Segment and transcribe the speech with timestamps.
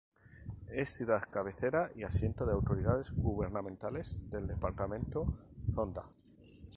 [0.71, 5.27] Es ciudad cabecera y asiento de autoridades gubernamentales del departamento
[5.71, 6.05] Zonda.